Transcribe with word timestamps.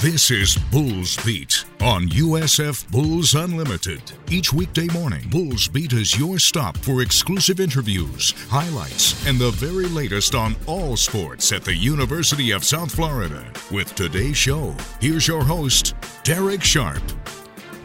This 0.00 0.30
is 0.30 0.54
Bulls 0.70 1.16
Beat 1.26 1.64
on 1.80 2.06
USF 2.10 2.88
Bulls 2.88 3.34
Unlimited. 3.34 4.00
Each 4.30 4.52
weekday 4.52 4.86
morning, 4.92 5.28
Bulls 5.28 5.66
Beat 5.66 5.92
is 5.92 6.16
your 6.16 6.38
stop 6.38 6.76
for 6.76 7.02
exclusive 7.02 7.58
interviews, 7.58 8.32
highlights, 8.48 9.26
and 9.26 9.40
the 9.40 9.50
very 9.50 9.86
latest 9.86 10.36
on 10.36 10.54
all 10.68 10.96
sports 10.96 11.50
at 11.50 11.64
the 11.64 11.74
University 11.74 12.52
of 12.52 12.62
South 12.62 12.94
Florida. 12.94 13.44
With 13.72 13.92
today's 13.96 14.36
show, 14.36 14.72
here's 15.00 15.26
your 15.26 15.42
host, 15.42 15.96
Derek 16.22 16.62
Sharp. 16.62 17.02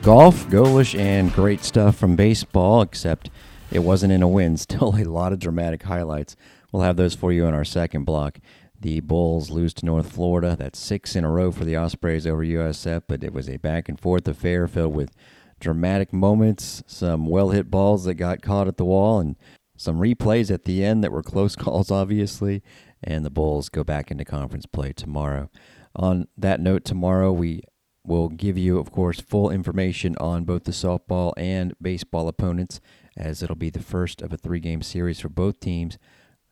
Golf, 0.03 0.47
Golesh, 0.49 0.95
and 0.95 1.33
great 1.33 1.63
stuff 1.63 1.95
from 1.95 2.15
baseball, 2.15 2.83
except 2.83 3.31
it 3.71 3.79
wasn't 3.79 4.13
in 4.13 4.21
a 4.21 4.27
win. 4.27 4.57
Still 4.57 4.95
a 4.95 5.03
lot 5.05 5.33
of 5.33 5.39
dramatic 5.39 5.81
highlights. 5.81 6.35
We'll 6.71 6.83
have 6.83 6.95
those 6.95 7.15
for 7.15 7.33
you 7.33 7.47
in 7.47 7.55
our 7.55 7.65
second 7.65 8.03
block. 8.03 8.37
The 8.83 8.99
Bulls 8.99 9.49
lose 9.49 9.73
to 9.75 9.85
North 9.85 10.11
Florida. 10.11 10.57
That's 10.59 10.77
six 10.77 11.15
in 11.15 11.23
a 11.23 11.31
row 11.31 11.53
for 11.53 11.63
the 11.63 11.77
Ospreys 11.77 12.27
over 12.27 12.43
USF, 12.43 13.03
but 13.07 13.23
it 13.23 13.31
was 13.31 13.47
a 13.47 13.55
back 13.55 13.87
and 13.87 13.97
forth 13.97 14.27
affair 14.27 14.67
filled 14.67 14.93
with 14.93 15.15
dramatic 15.61 16.11
moments, 16.11 16.83
some 16.85 17.25
well 17.25 17.51
hit 17.51 17.71
balls 17.71 18.03
that 18.03 18.15
got 18.15 18.41
caught 18.41 18.67
at 18.67 18.75
the 18.75 18.83
wall, 18.83 19.21
and 19.21 19.37
some 19.77 19.99
replays 19.99 20.51
at 20.51 20.65
the 20.65 20.83
end 20.83 21.01
that 21.01 21.13
were 21.13 21.23
close 21.23 21.55
calls, 21.55 21.91
obviously. 21.91 22.61
And 23.01 23.23
the 23.23 23.29
Bulls 23.29 23.69
go 23.69 23.85
back 23.85 24.11
into 24.11 24.25
conference 24.25 24.65
play 24.65 24.91
tomorrow. 24.91 25.49
On 25.95 26.27
that 26.37 26.59
note, 26.59 26.83
tomorrow 26.83 27.31
we 27.31 27.61
will 28.05 28.27
give 28.27 28.57
you, 28.57 28.79
of 28.79 28.91
course, 28.91 29.21
full 29.21 29.49
information 29.49 30.17
on 30.17 30.43
both 30.43 30.65
the 30.65 30.73
softball 30.73 31.31
and 31.37 31.73
baseball 31.81 32.27
opponents, 32.27 32.81
as 33.15 33.41
it'll 33.41 33.55
be 33.55 33.69
the 33.69 33.81
first 33.81 34.21
of 34.21 34.33
a 34.33 34.37
three 34.37 34.59
game 34.59 34.81
series 34.81 35.21
for 35.21 35.29
both 35.29 35.61
teams 35.61 35.97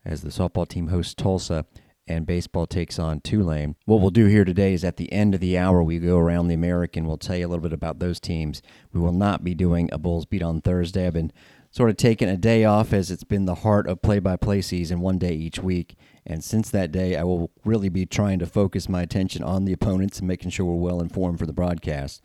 as 0.02 0.22
the 0.22 0.30
softball 0.30 0.66
team 0.66 0.88
hosts 0.88 1.14
Tulsa 1.14 1.66
and 2.12 2.26
baseball 2.26 2.66
takes 2.66 2.98
on 2.98 3.20
Tulane. 3.20 3.76
What 3.84 4.00
we'll 4.00 4.10
do 4.10 4.26
here 4.26 4.44
today 4.44 4.72
is 4.72 4.84
at 4.84 4.96
the 4.96 5.12
end 5.12 5.34
of 5.34 5.40
the 5.40 5.58
hour, 5.58 5.82
we 5.82 5.98
go 5.98 6.18
around 6.18 6.48
the 6.48 6.54
American. 6.54 7.06
We'll 7.06 7.16
tell 7.16 7.36
you 7.36 7.46
a 7.46 7.48
little 7.48 7.62
bit 7.62 7.72
about 7.72 7.98
those 7.98 8.20
teams. 8.20 8.62
We 8.92 9.00
will 9.00 9.12
not 9.12 9.44
be 9.44 9.54
doing 9.54 9.88
a 9.92 9.98
Bulls 9.98 10.26
beat 10.26 10.42
on 10.42 10.60
Thursday. 10.60 11.06
I've 11.06 11.14
been 11.14 11.32
sort 11.70 11.90
of 11.90 11.96
taking 11.96 12.28
a 12.28 12.36
day 12.36 12.64
off 12.64 12.92
as 12.92 13.10
it's 13.10 13.24
been 13.24 13.46
the 13.46 13.56
heart 13.56 13.88
of 13.88 14.02
play 14.02 14.18
by 14.18 14.36
play 14.36 14.60
season, 14.60 15.00
one 15.00 15.18
day 15.18 15.32
each 15.32 15.58
week. 15.58 15.96
And 16.26 16.44
since 16.44 16.70
that 16.70 16.92
day, 16.92 17.16
I 17.16 17.24
will 17.24 17.50
really 17.64 17.88
be 17.88 18.06
trying 18.06 18.38
to 18.40 18.46
focus 18.46 18.88
my 18.88 19.02
attention 19.02 19.42
on 19.42 19.64
the 19.64 19.72
opponents 19.72 20.18
and 20.18 20.28
making 20.28 20.50
sure 20.50 20.66
we're 20.66 20.74
well 20.74 21.00
informed 21.00 21.38
for 21.38 21.46
the 21.46 21.52
broadcast. 21.52 22.22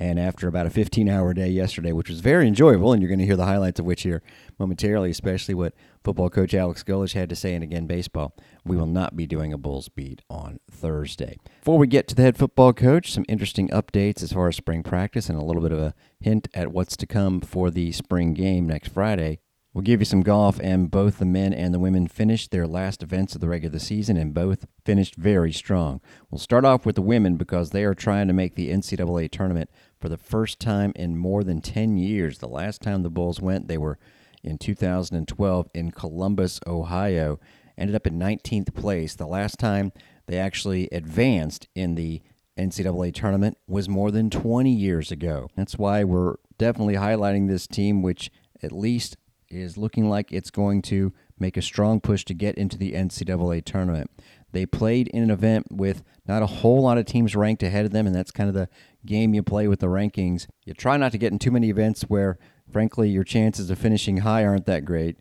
And 0.00 0.18
after 0.18 0.48
about 0.48 0.64
a 0.64 0.70
15 0.70 1.10
hour 1.10 1.34
day 1.34 1.48
yesterday, 1.48 1.92
which 1.92 2.08
was 2.08 2.20
very 2.20 2.48
enjoyable, 2.48 2.94
and 2.94 3.02
you're 3.02 3.10
going 3.10 3.18
to 3.18 3.26
hear 3.26 3.36
the 3.36 3.44
highlights 3.44 3.78
of 3.78 3.84
which 3.84 4.02
here 4.02 4.22
momentarily, 4.58 5.10
especially 5.10 5.52
what 5.52 5.74
football 6.02 6.30
coach 6.30 6.54
Alex 6.54 6.82
Golesh 6.82 7.12
had 7.12 7.28
to 7.28 7.36
say, 7.36 7.54
and 7.54 7.62
again, 7.62 7.86
baseball, 7.86 8.34
we 8.64 8.78
will 8.78 8.86
not 8.86 9.14
be 9.14 9.26
doing 9.26 9.52
a 9.52 9.58
Bulls 9.58 9.90
beat 9.90 10.22
on 10.30 10.58
Thursday. 10.70 11.36
Before 11.60 11.76
we 11.76 11.86
get 11.86 12.08
to 12.08 12.14
the 12.14 12.22
head 12.22 12.38
football 12.38 12.72
coach, 12.72 13.12
some 13.12 13.26
interesting 13.28 13.68
updates 13.68 14.22
as 14.22 14.32
far 14.32 14.48
as 14.48 14.56
spring 14.56 14.82
practice 14.82 15.28
and 15.28 15.38
a 15.38 15.44
little 15.44 15.60
bit 15.60 15.72
of 15.72 15.78
a 15.78 15.94
hint 16.18 16.48
at 16.54 16.72
what's 16.72 16.96
to 16.96 17.06
come 17.06 17.42
for 17.42 17.70
the 17.70 17.92
spring 17.92 18.32
game 18.32 18.66
next 18.66 18.88
Friday. 18.88 19.40
We'll 19.72 19.82
give 19.82 20.00
you 20.00 20.04
some 20.04 20.22
golf, 20.22 20.58
and 20.60 20.90
both 20.90 21.18
the 21.18 21.24
men 21.24 21.52
and 21.52 21.72
the 21.72 21.78
women 21.78 22.08
finished 22.08 22.50
their 22.50 22.66
last 22.66 23.04
events 23.04 23.36
of 23.36 23.40
the 23.40 23.48
regular 23.48 23.78
season, 23.78 24.16
and 24.16 24.34
both 24.34 24.66
finished 24.84 25.14
very 25.14 25.52
strong. 25.52 26.00
We'll 26.28 26.40
start 26.40 26.64
off 26.64 26.84
with 26.84 26.96
the 26.96 27.02
women 27.02 27.36
because 27.36 27.70
they 27.70 27.84
are 27.84 27.94
trying 27.94 28.26
to 28.26 28.32
make 28.32 28.56
the 28.56 28.70
NCAA 28.70 29.30
tournament 29.30 29.70
for 30.00 30.08
the 30.08 30.16
first 30.16 30.58
time 30.58 30.92
in 30.96 31.16
more 31.16 31.44
than 31.44 31.60
10 31.60 31.96
years. 31.96 32.38
The 32.38 32.48
last 32.48 32.80
time 32.80 33.02
the 33.02 33.10
Bulls 33.10 33.40
went, 33.40 33.68
they 33.68 33.78
were 33.78 33.98
in 34.42 34.58
2012 34.58 35.68
in 35.74 35.90
Columbus, 35.90 36.60
Ohio, 36.66 37.38
ended 37.76 37.94
up 37.96 38.06
in 38.06 38.18
19th 38.18 38.74
place. 38.74 39.14
The 39.14 39.26
last 39.26 39.58
time 39.58 39.92
they 40.26 40.38
actually 40.38 40.88
advanced 40.92 41.68
in 41.74 41.94
the 41.94 42.22
NCAA 42.58 43.14
tournament 43.14 43.56
was 43.66 43.88
more 43.88 44.10
than 44.10 44.30
20 44.30 44.70
years 44.70 45.10
ago. 45.10 45.48
That's 45.56 45.78
why 45.78 46.04
we're 46.04 46.36
definitely 46.58 46.94
highlighting 46.94 47.48
this 47.48 47.66
team, 47.66 48.02
which 48.02 48.30
at 48.62 48.72
least 48.72 49.16
is 49.48 49.76
looking 49.76 50.08
like 50.08 50.32
it's 50.32 50.50
going 50.50 50.82
to 50.82 51.12
make 51.38 51.56
a 51.56 51.62
strong 51.62 52.00
push 52.00 52.24
to 52.26 52.34
get 52.34 52.56
into 52.56 52.76
the 52.76 52.92
NCAA 52.92 53.64
tournament. 53.64 54.10
They 54.52 54.66
played 54.66 55.08
in 55.08 55.22
an 55.22 55.30
event 55.30 55.66
with 55.70 56.02
not 56.26 56.42
a 56.42 56.46
whole 56.46 56.82
lot 56.82 56.98
of 56.98 57.06
teams 57.06 57.34
ranked 57.34 57.62
ahead 57.62 57.86
of 57.86 57.92
them, 57.92 58.06
and 58.06 58.14
that's 58.14 58.30
kind 58.30 58.48
of 58.48 58.54
the 58.54 58.68
game 59.06 59.34
you 59.34 59.42
play 59.42 59.68
with 59.68 59.80
the 59.80 59.86
rankings. 59.86 60.46
You 60.64 60.74
try 60.74 60.96
not 60.96 61.12
to 61.12 61.18
get 61.18 61.32
in 61.32 61.38
too 61.38 61.50
many 61.50 61.70
events 61.70 62.02
where, 62.02 62.38
frankly, 62.70 63.08
your 63.08 63.24
chances 63.24 63.70
of 63.70 63.78
finishing 63.78 64.18
high 64.18 64.44
aren't 64.44 64.66
that 64.66 64.84
great, 64.84 65.16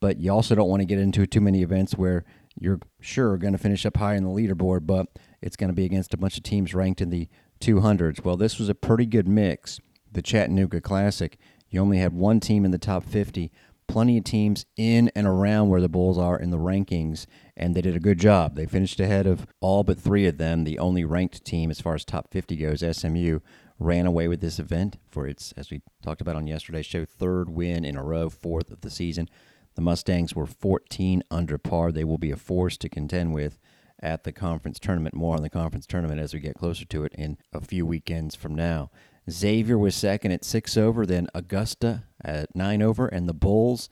but 0.00 0.18
you 0.18 0.32
also 0.32 0.54
don't 0.54 0.68
want 0.68 0.80
to 0.80 0.86
get 0.86 0.98
into 0.98 1.26
too 1.26 1.40
many 1.40 1.62
events 1.62 1.94
where 1.94 2.24
you're 2.60 2.80
sure 3.00 3.36
going 3.38 3.52
to 3.52 3.58
finish 3.58 3.86
up 3.86 3.96
high 3.96 4.14
in 4.14 4.24
the 4.24 4.30
leaderboard, 4.30 4.86
but 4.86 5.06
it's 5.40 5.56
going 5.56 5.70
to 5.70 5.74
be 5.74 5.84
against 5.84 6.14
a 6.14 6.18
bunch 6.18 6.36
of 6.36 6.42
teams 6.42 6.74
ranked 6.74 7.00
in 7.00 7.10
the 7.10 7.28
200s. 7.60 8.24
Well, 8.24 8.36
this 8.36 8.58
was 8.58 8.68
a 8.68 8.74
pretty 8.74 9.06
good 9.06 9.26
mix. 9.26 9.80
The 10.10 10.22
Chattanooga 10.22 10.80
Classic, 10.80 11.38
you 11.70 11.80
only 11.80 11.98
had 11.98 12.12
one 12.12 12.40
team 12.40 12.64
in 12.64 12.70
the 12.70 12.78
top 12.78 13.04
50, 13.04 13.50
plenty 13.92 14.16
of 14.16 14.24
teams 14.24 14.64
in 14.74 15.10
and 15.14 15.26
around 15.26 15.68
where 15.68 15.80
the 15.82 15.88
Bulls 15.88 16.16
are 16.16 16.38
in 16.38 16.48
the 16.48 16.56
rankings, 16.56 17.26
and 17.54 17.74
they 17.74 17.82
did 17.82 17.94
a 17.94 18.00
good 18.00 18.18
job. 18.18 18.56
They 18.56 18.64
finished 18.64 18.98
ahead 18.98 19.26
of 19.26 19.46
all 19.60 19.84
but 19.84 19.98
three 19.98 20.26
of 20.26 20.38
them. 20.38 20.64
The 20.64 20.78
only 20.78 21.04
ranked 21.04 21.44
team, 21.44 21.70
as 21.70 21.78
far 21.78 21.94
as 21.94 22.02
top 22.02 22.30
50 22.30 22.56
goes, 22.56 22.80
SMU, 22.96 23.40
ran 23.78 24.06
away 24.06 24.28
with 24.28 24.40
this 24.40 24.58
event 24.58 24.96
for 25.10 25.26
its, 25.26 25.52
as 25.58 25.70
we 25.70 25.82
talked 26.02 26.22
about 26.22 26.36
on 26.36 26.46
yesterday's 26.46 26.86
show, 26.86 27.04
third 27.04 27.50
win 27.50 27.84
in 27.84 27.96
a 27.96 28.02
row, 28.02 28.30
fourth 28.30 28.70
of 28.70 28.80
the 28.80 28.88
season. 28.88 29.28
The 29.74 29.82
Mustangs 29.82 30.34
were 30.34 30.46
14 30.46 31.22
under 31.30 31.58
par. 31.58 31.92
They 31.92 32.04
will 32.04 32.16
be 32.16 32.30
a 32.30 32.36
force 32.36 32.78
to 32.78 32.88
contend 32.88 33.34
with 33.34 33.58
at 34.00 34.24
the 34.24 34.32
conference 34.32 34.78
tournament. 34.78 35.14
More 35.14 35.36
on 35.36 35.42
the 35.42 35.50
conference 35.50 35.86
tournament 35.86 36.18
as 36.18 36.32
we 36.32 36.40
get 36.40 36.56
closer 36.56 36.86
to 36.86 37.04
it 37.04 37.12
in 37.14 37.36
a 37.52 37.60
few 37.60 37.84
weekends 37.84 38.34
from 38.34 38.54
now. 38.54 38.90
Xavier 39.30 39.78
was 39.78 39.94
second 39.94 40.32
at 40.32 40.44
six 40.44 40.76
over, 40.76 41.06
then 41.06 41.28
Augusta 41.34 42.04
at 42.24 42.54
nine 42.54 42.82
over, 42.82 43.06
and 43.06 43.28
the 43.28 43.34
Bulls 43.34 43.88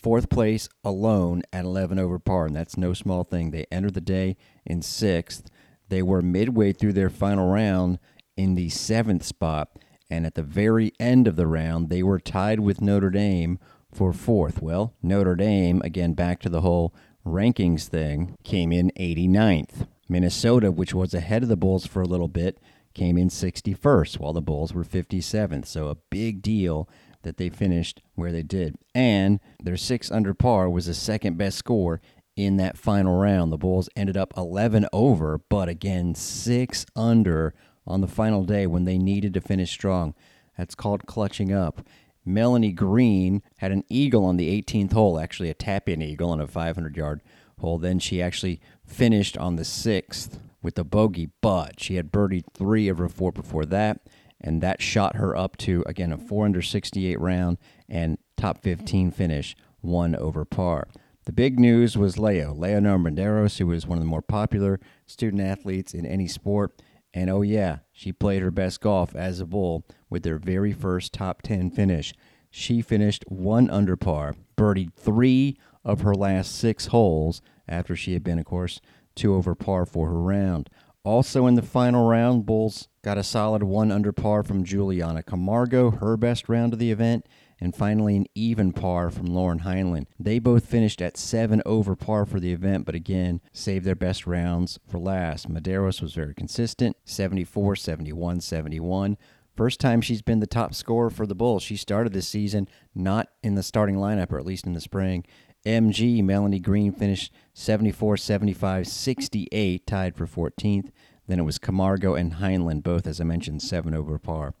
fourth 0.00 0.30
place 0.30 0.68
alone 0.82 1.42
at 1.52 1.64
11 1.64 1.98
over 1.98 2.18
par, 2.18 2.46
and 2.46 2.56
that's 2.56 2.76
no 2.76 2.94
small 2.94 3.22
thing. 3.22 3.50
They 3.50 3.66
entered 3.70 3.94
the 3.94 4.00
day 4.00 4.36
in 4.64 4.80
sixth. 4.82 5.50
They 5.88 6.02
were 6.02 6.22
midway 6.22 6.72
through 6.72 6.94
their 6.94 7.10
final 7.10 7.50
round 7.50 7.98
in 8.36 8.54
the 8.54 8.70
seventh 8.70 9.24
spot, 9.24 9.76
and 10.08 10.24
at 10.24 10.34
the 10.34 10.42
very 10.42 10.92
end 10.98 11.28
of 11.28 11.36
the 11.36 11.46
round, 11.46 11.90
they 11.90 12.02
were 12.02 12.18
tied 12.18 12.60
with 12.60 12.80
Notre 12.80 13.10
Dame 13.10 13.58
for 13.92 14.12
fourth. 14.12 14.62
Well, 14.62 14.94
Notre 15.02 15.36
Dame, 15.36 15.82
again, 15.84 16.14
back 16.14 16.40
to 16.40 16.48
the 16.48 16.62
whole 16.62 16.94
rankings 17.26 17.86
thing, 17.86 18.36
came 18.42 18.72
in 18.72 18.92
89th. 18.98 19.86
Minnesota, 20.08 20.72
which 20.72 20.94
was 20.94 21.14
ahead 21.14 21.42
of 21.42 21.48
the 21.48 21.56
Bulls 21.56 21.86
for 21.86 22.02
a 22.02 22.06
little 22.06 22.28
bit, 22.28 22.58
came 23.00 23.16
in 23.16 23.30
61st, 23.30 24.18
while 24.18 24.34
the 24.34 24.42
Bulls 24.42 24.74
were 24.74 24.84
57th. 24.84 25.64
So 25.64 25.88
a 25.88 25.94
big 26.10 26.42
deal 26.42 26.86
that 27.22 27.38
they 27.38 27.48
finished 27.48 28.02
where 28.14 28.30
they 28.30 28.42
did. 28.42 28.76
And 28.94 29.40
their 29.58 29.78
six 29.78 30.10
under 30.10 30.34
par 30.34 30.68
was 30.68 30.84
the 30.84 30.92
second 30.92 31.38
best 31.38 31.56
score 31.56 32.02
in 32.36 32.58
that 32.58 32.76
final 32.76 33.16
round. 33.16 33.50
The 33.50 33.56
Bulls 33.56 33.88
ended 33.96 34.18
up 34.18 34.34
11 34.36 34.86
over, 34.92 35.40
but 35.48 35.66
again, 35.66 36.14
six 36.14 36.84
under 36.94 37.54
on 37.86 38.02
the 38.02 38.06
final 38.06 38.44
day 38.44 38.66
when 38.66 38.84
they 38.84 38.98
needed 38.98 39.32
to 39.32 39.40
finish 39.40 39.70
strong. 39.70 40.14
That's 40.58 40.74
called 40.74 41.06
clutching 41.06 41.54
up. 41.54 41.80
Melanie 42.26 42.70
Green 42.70 43.42
had 43.56 43.72
an 43.72 43.84
eagle 43.88 44.26
on 44.26 44.36
the 44.36 44.60
18th 44.60 44.92
hole, 44.92 45.18
actually 45.18 45.48
a 45.48 45.54
tap 45.54 45.88
in 45.88 46.02
eagle 46.02 46.28
on 46.28 46.40
a 46.42 46.46
500 46.46 46.98
yard 46.98 47.22
hole. 47.60 47.78
Then 47.78 47.98
she 47.98 48.20
actually 48.20 48.60
finished 48.84 49.38
on 49.38 49.56
the 49.56 49.64
sixth 49.64 50.38
with 50.62 50.78
a 50.78 50.84
bogey, 50.84 51.28
but 51.40 51.80
she 51.80 51.96
had 51.96 52.12
birdied 52.12 52.44
three 52.52 52.88
of 52.88 52.98
her 52.98 53.08
four 53.08 53.32
before 53.32 53.64
that, 53.66 54.00
and 54.40 54.62
that 54.62 54.82
shot 54.82 55.16
her 55.16 55.36
up 55.36 55.56
to, 55.58 55.82
again, 55.86 56.12
a 56.12 56.18
468 56.18 57.18
round 57.20 57.58
and 57.88 58.18
top 58.36 58.62
15 58.62 59.10
finish, 59.10 59.54
one 59.80 60.14
over 60.16 60.44
par. 60.44 60.88
The 61.26 61.32
big 61.32 61.60
news 61.60 61.98
was 61.98 62.18
Leo, 62.18 62.54
Leonor 62.54 62.98
Medeiros, 62.98 63.58
who 63.58 63.66
was 63.66 63.86
one 63.86 63.98
of 63.98 64.04
the 64.04 64.08
more 64.08 64.22
popular 64.22 64.80
student 65.06 65.42
athletes 65.42 65.92
in 65.92 66.06
any 66.06 66.26
sport. 66.26 66.82
And 67.12 67.28
oh, 67.28 67.42
yeah, 67.42 67.78
she 67.92 68.12
played 68.12 68.42
her 68.42 68.50
best 68.50 68.80
golf 68.80 69.14
as 69.14 69.40
a 69.40 69.46
bull 69.46 69.84
with 70.08 70.22
their 70.22 70.38
very 70.38 70.72
first 70.72 71.12
top 71.12 71.42
10 71.42 71.70
finish. 71.70 72.14
She 72.50 72.82
finished 72.82 73.24
one 73.28 73.68
under 73.68 73.96
par, 73.96 74.34
birdied 74.56 74.94
three 74.94 75.56
of 75.84 76.00
her 76.00 76.14
last 76.14 76.56
six 76.56 76.86
holes 76.86 77.42
after 77.68 77.94
she 77.94 78.14
had 78.14 78.24
been, 78.24 78.38
of 78.38 78.44
course, 78.46 78.80
two 79.14 79.34
over 79.34 79.54
par 79.54 79.86
for 79.86 80.08
her 80.08 80.20
round. 80.20 80.70
Also 81.02 81.46
in 81.46 81.54
the 81.54 81.62
final 81.62 82.06
round, 82.06 82.44
Bulls 82.44 82.88
got 83.02 83.16
a 83.16 83.24
solid 83.24 83.62
one 83.62 83.90
under 83.90 84.12
par 84.12 84.42
from 84.42 84.64
Juliana 84.64 85.22
Camargo, 85.22 85.92
her 85.92 86.16
best 86.18 86.48
round 86.48 86.74
of 86.74 86.78
the 86.78 86.90
event, 86.90 87.26
and 87.58 87.74
finally 87.74 88.16
an 88.16 88.26
even 88.34 88.72
par 88.72 89.10
from 89.10 89.26
Lauren 89.26 89.60
Heinlein. 89.60 90.06
They 90.18 90.38
both 90.38 90.66
finished 90.66 91.00
at 91.00 91.16
seven 91.16 91.62
over 91.64 91.96
par 91.96 92.26
for 92.26 92.38
the 92.38 92.52
event, 92.52 92.84
but 92.84 92.94
again, 92.94 93.40
saved 93.52 93.86
their 93.86 93.94
best 93.94 94.26
rounds 94.26 94.78
for 94.86 94.98
last. 94.98 95.48
Medeiros 95.48 96.02
was 96.02 96.14
very 96.14 96.34
consistent 96.34 96.96
74, 97.04 97.76
71, 97.76 98.40
71. 98.40 99.16
First 99.56 99.80
time 99.80 100.00
she's 100.00 100.22
been 100.22 100.40
the 100.40 100.46
top 100.46 100.74
scorer 100.74 101.10
for 101.10 101.26
the 101.26 101.34
Bulls. 101.34 101.62
She 101.62 101.76
started 101.76 102.12
this 102.12 102.28
season 102.28 102.68
not 102.94 103.28
in 103.42 103.54
the 103.54 103.62
starting 103.62 103.96
lineup, 103.96 104.32
or 104.32 104.38
at 104.38 104.46
least 104.46 104.66
in 104.66 104.72
the 104.74 104.80
spring, 104.80 105.24
MG, 105.66 106.24
Melanie 106.24 106.60
Green 106.60 106.92
finished 106.92 107.32
74, 107.60 108.16
75, 108.16 108.88
68, 108.88 109.86
tied 109.86 110.16
for 110.16 110.26
14th. 110.26 110.90
Then 111.28 111.38
it 111.38 111.44
was 111.44 111.58
Camargo 111.58 112.14
and 112.14 112.36
Heinlein, 112.36 112.82
both, 112.82 113.06
as 113.06 113.20
I 113.20 113.24
mentioned, 113.24 113.60
seven 113.60 113.94
over 113.94 114.18
par 114.18 114.54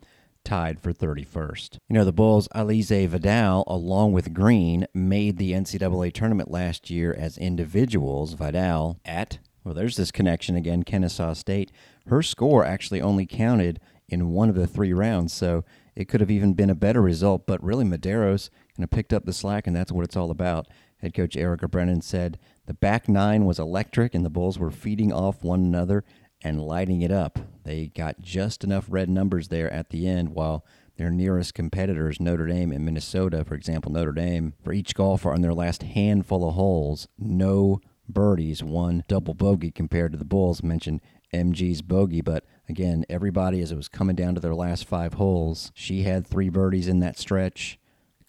tied 0.44 0.78
for 0.80 0.92
31st. 0.92 1.78
You 1.88 1.94
know, 1.94 2.04
the 2.04 2.12
Bulls' 2.12 2.46
Alize 2.54 3.08
Vidal, 3.08 3.64
along 3.66 4.12
with 4.12 4.34
Green, 4.34 4.86
made 4.92 5.38
the 5.38 5.52
NCAA 5.52 6.12
tournament 6.12 6.50
last 6.50 6.90
year 6.90 7.14
as 7.18 7.38
individuals. 7.38 8.34
Vidal 8.34 9.00
at, 9.06 9.38
well, 9.64 9.74
there's 9.74 9.96
this 9.96 10.10
connection 10.10 10.54
again, 10.54 10.82
Kennesaw 10.82 11.32
State. 11.32 11.72
Her 12.08 12.22
score 12.22 12.66
actually 12.66 13.00
only 13.00 13.24
counted 13.24 13.80
in 14.10 14.30
one 14.30 14.50
of 14.50 14.54
the 14.56 14.66
three 14.66 14.92
rounds, 14.92 15.32
so 15.32 15.64
it 15.96 16.06
could 16.06 16.20
have 16.20 16.30
even 16.30 16.52
been 16.52 16.70
a 16.70 16.74
better 16.74 17.00
result, 17.00 17.46
but 17.46 17.62
really 17.64 17.84
Medeiros 17.84 18.50
kind 18.76 18.84
of 18.84 18.90
picked 18.90 19.14
up 19.14 19.24
the 19.24 19.32
slack, 19.32 19.66
and 19.66 19.74
that's 19.74 19.92
what 19.92 20.04
it's 20.04 20.16
all 20.16 20.30
about. 20.30 20.66
Head 21.00 21.14
coach 21.14 21.36
Erica 21.36 21.66
Brennan 21.66 22.02
said 22.02 22.38
the 22.70 22.74
back 22.74 23.08
nine 23.08 23.46
was 23.46 23.58
electric, 23.58 24.14
and 24.14 24.24
the 24.24 24.30
Bulls 24.30 24.56
were 24.56 24.70
feeding 24.70 25.12
off 25.12 25.42
one 25.42 25.58
another 25.58 26.04
and 26.40 26.62
lighting 26.62 27.02
it 27.02 27.10
up. 27.10 27.36
They 27.64 27.88
got 27.88 28.20
just 28.20 28.62
enough 28.62 28.86
red 28.88 29.10
numbers 29.10 29.48
there 29.48 29.68
at 29.72 29.90
the 29.90 30.06
end, 30.06 30.36
while 30.36 30.64
their 30.96 31.10
nearest 31.10 31.52
competitors, 31.52 32.20
Notre 32.20 32.46
Dame 32.46 32.70
and 32.70 32.84
Minnesota, 32.84 33.44
for 33.44 33.56
example, 33.56 33.90
Notre 33.90 34.12
Dame, 34.12 34.52
for 34.62 34.72
each 34.72 34.94
golfer 34.94 35.32
on 35.32 35.40
their 35.40 35.52
last 35.52 35.82
handful 35.82 36.48
of 36.48 36.54
holes, 36.54 37.08
no 37.18 37.80
birdies, 38.08 38.62
one 38.62 39.02
double 39.08 39.34
bogey 39.34 39.72
compared 39.72 40.12
to 40.12 40.18
the 40.18 40.24
Bulls. 40.24 40.62
mentioned 40.62 41.00
MG's 41.34 41.82
bogey, 41.82 42.20
but 42.20 42.44
again, 42.68 43.04
everybody 43.10 43.62
as 43.62 43.72
it 43.72 43.76
was 43.76 43.88
coming 43.88 44.14
down 44.14 44.36
to 44.36 44.40
their 44.40 44.54
last 44.54 44.84
five 44.84 45.14
holes, 45.14 45.72
she 45.74 46.04
had 46.04 46.24
three 46.24 46.50
birdies 46.50 46.86
in 46.86 47.00
that 47.00 47.18
stretch. 47.18 47.79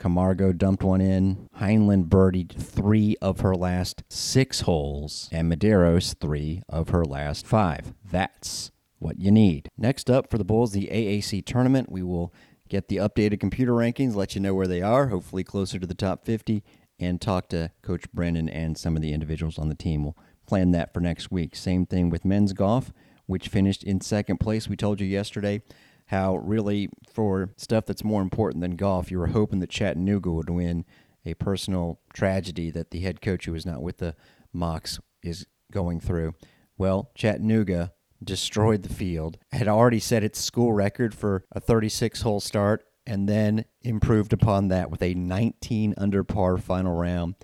Camargo 0.01 0.51
dumped 0.51 0.83
one 0.83 0.99
in. 0.99 1.47
Heinlein 1.59 2.09
birdied 2.09 2.51
three 2.55 3.15
of 3.21 3.41
her 3.41 3.55
last 3.55 4.01
six 4.09 4.61
holes, 4.61 5.29
and 5.31 5.49
Medeiros 5.49 6.15
three 6.19 6.63
of 6.67 6.89
her 6.89 7.05
last 7.05 7.45
five. 7.45 7.93
That's 8.03 8.71
what 8.97 9.19
you 9.19 9.29
need. 9.29 9.69
Next 9.77 10.09
up 10.09 10.31
for 10.31 10.39
the 10.39 10.43
Bulls, 10.43 10.71
the 10.71 10.89
AAC 10.91 11.45
tournament. 11.45 11.91
We 11.91 12.01
will 12.01 12.33
get 12.67 12.87
the 12.87 12.97
updated 12.97 13.39
computer 13.39 13.73
rankings, 13.73 14.15
let 14.15 14.33
you 14.33 14.41
know 14.41 14.55
where 14.55 14.65
they 14.65 14.81
are, 14.81 15.09
hopefully 15.09 15.43
closer 15.43 15.77
to 15.77 15.85
the 15.85 15.93
top 15.93 16.25
50, 16.25 16.63
and 16.99 17.21
talk 17.21 17.47
to 17.49 17.69
Coach 17.83 18.11
Brennan 18.11 18.49
and 18.49 18.75
some 18.75 18.95
of 18.95 19.03
the 19.03 19.13
individuals 19.13 19.59
on 19.59 19.69
the 19.69 19.75
team. 19.75 20.03
We'll 20.03 20.17
plan 20.47 20.71
that 20.71 20.95
for 20.95 20.99
next 20.99 21.29
week. 21.29 21.55
Same 21.55 21.85
thing 21.85 22.09
with 22.09 22.25
men's 22.25 22.53
golf, 22.53 22.91
which 23.27 23.49
finished 23.49 23.83
in 23.83 24.01
second 24.01 24.39
place. 24.39 24.67
We 24.67 24.75
told 24.75 24.99
you 24.99 25.05
yesterday 25.05 25.61
how 26.11 26.35
really 26.35 26.89
for 27.09 27.53
stuff 27.55 27.85
that's 27.85 28.03
more 28.03 28.21
important 28.21 28.61
than 28.61 28.75
golf, 28.75 29.09
you 29.09 29.17
were 29.17 29.27
hoping 29.27 29.59
that 29.59 29.69
Chattanooga 29.69 30.29
would 30.29 30.49
win 30.49 30.83
a 31.25 31.33
personal 31.35 32.01
tragedy 32.13 32.69
that 32.69 32.91
the 32.91 32.99
head 32.99 33.21
coach 33.21 33.45
who 33.45 33.53
was 33.53 33.65
not 33.65 33.81
with 33.81 33.97
the 33.97 34.13
Mocs 34.53 34.99
is 35.23 35.47
going 35.71 36.01
through. 36.01 36.33
Well, 36.77 37.11
Chattanooga 37.15 37.93
destroyed 38.21 38.83
the 38.83 38.93
field, 38.93 39.37
had 39.53 39.69
already 39.69 39.99
set 39.99 40.21
its 40.21 40.39
school 40.41 40.73
record 40.73 41.15
for 41.15 41.45
a 41.53 41.61
36 41.61 42.21
hole 42.21 42.41
start, 42.41 42.83
and 43.07 43.29
then 43.29 43.63
improved 43.81 44.33
upon 44.33 44.67
that 44.67 44.91
with 44.91 45.01
a 45.01 45.13
19 45.13 45.93
under 45.97 46.25
par 46.25 46.57
final 46.57 46.93
round. 46.93 47.35